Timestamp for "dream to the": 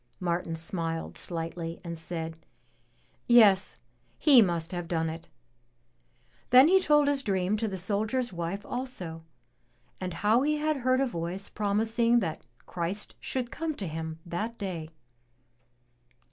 7.21-7.77